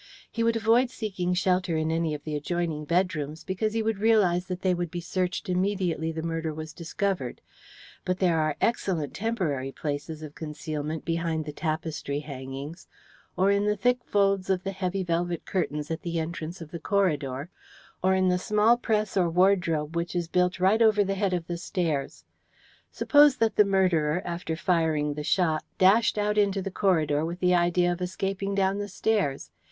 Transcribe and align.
He 0.31 0.41
would 0.43 0.55
avoid 0.55 0.89
seeking 0.89 1.35
shelter 1.35 1.77
in 1.77 1.91
any 1.91 2.15
of 2.15 2.23
the 2.23 2.35
adjoining 2.35 2.85
bedrooms, 2.85 3.43
because 3.43 3.73
he 3.73 3.83
would 3.83 3.99
realize 3.99 4.47
that 4.47 4.63
they 4.63 4.73
would 4.73 4.89
be 4.89 4.99
searched 4.99 5.47
immediately 5.47 6.11
the 6.11 6.23
murder 6.23 6.55
was 6.55 6.73
discovered, 6.73 7.39
but 8.03 8.17
there 8.17 8.39
are 8.39 8.57
excellent 8.59 9.13
temporary 9.13 9.71
places 9.71 10.23
of 10.23 10.33
concealment 10.33 11.05
behind 11.05 11.45
the 11.45 11.53
tapestry 11.53 12.21
hangings, 12.21 12.87
or 13.37 13.51
in 13.51 13.65
the 13.67 13.77
thick 13.77 14.03
folds 14.03 14.49
of 14.49 14.63
the 14.63 14.71
heavy 14.71 15.03
velvet 15.03 15.45
curtains 15.45 15.91
at 15.91 16.01
the 16.01 16.17
entrance 16.17 16.57
to 16.57 16.65
the 16.65 16.79
corridor, 16.79 17.51
or 18.03 18.15
in 18.15 18.27
the 18.27 18.39
small 18.39 18.77
press 18.77 19.15
or 19.15 19.29
wardrobe 19.29 19.95
which 19.95 20.15
is 20.15 20.27
built 20.27 20.59
right 20.59 20.81
over 20.81 21.03
the 21.03 21.13
head 21.13 21.31
of 21.31 21.45
the 21.45 21.57
stairs. 21.57 22.25
Suppose 22.91 23.37
that 23.37 23.55
the 23.55 23.63
murderer, 23.65 24.23
after 24.25 24.55
firing 24.55 25.13
the 25.13 25.23
shot, 25.23 25.63
dashed 25.77 26.17
out 26.17 26.39
into 26.39 26.59
the 26.63 26.71
corridor 26.71 27.23
with 27.23 27.39
the 27.39 27.53
idea 27.53 27.91
of 27.91 28.01
escaping 28.01 28.55
down 28.55 28.79
the 28.79 28.89
stairs. 28.89 29.51